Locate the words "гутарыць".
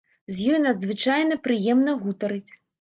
2.03-2.53